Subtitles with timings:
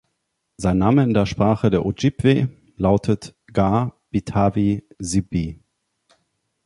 [0.57, 5.61] Sein Name in der Sprache der Ojibwe lautet "Gaa-biitawi-ziibi".